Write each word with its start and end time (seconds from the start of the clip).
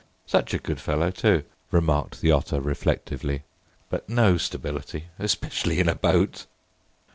"Such 0.25 0.55
a 0.55 0.57
good 0.57 0.81
fellow, 0.81 1.11
too," 1.11 1.43
remarked 1.69 2.21
the 2.21 2.31
Otter 2.31 2.59
reflectively: 2.59 3.43
"But 3.91 4.09
no 4.09 4.35
stability—especially 4.35 5.79
in 5.79 5.87
a 5.87 5.93
boat!" 5.93 6.47